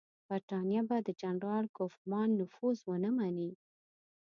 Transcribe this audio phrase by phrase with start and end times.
[0.27, 3.51] برټانیه به د جنرال کوفمان نفوذ ونه مني.